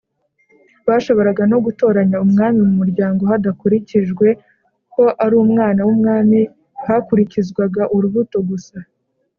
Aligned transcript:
bashoboraga 0.87 1.43
no 1.51 1.57
gutoranya 1.65 2.17
umwami 2.25 2.59
mu 2.67 2.73
muryango 2.81 3.21
hadakurikijwe 3.31 4.27
ko 4.93 5.03
ari 5.23 5.35
umwana 5.45 5.79
w'umwami. 5.87 6.39
hakurikizwaga 6.87 7.83
urubuto 7.97 8.37
gusa. 8.49 8.77